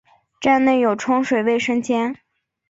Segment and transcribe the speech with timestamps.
[0.39, 2.17] 站内有冲水卫生间。